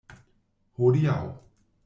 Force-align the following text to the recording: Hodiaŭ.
Hodiaŭ. 0.79 1.19